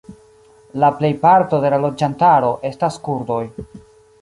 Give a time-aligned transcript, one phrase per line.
[0.83, 3.43] La plejparto de la loĝantaro estas kurdoj.